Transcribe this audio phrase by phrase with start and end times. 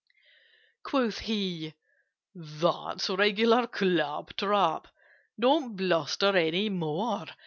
[0.81, 1.75] Quoth he
[2.33, 4.87] "That's regular clap trap:
[5.39, 7.27] Don't bluster any more.